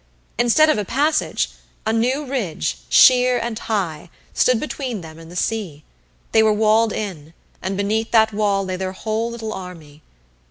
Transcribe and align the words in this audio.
Instead 0.39 0.67
of 0.67 0.79
a 0.79 0.83
passage, 0.83 1.49
a 1.85 1.93
new 1.93 2.25
ridge, 2.25 2.79
sheer 2.89 3.37
and 3.37 3.59
high, 3.59 4.09
stood 4.33 4.59
between 4.59 5.01
them 5.01 5.19
and 5.19 5.29
the 5.31 5.35
sea; 5.35 5.83
they 6.31 6.41
were 6.41 6.51
walled 6.51 6.91
in, 6.91 7.35
and 7.61 7.77
beneath 7.77 8.09
that 8.09 8.33
wall 8.33 8.65
lay 8.65 8.75
their 8.77 8.93
whole 8.93 9.29
little 9.29 9.53
army. 9.53 10.01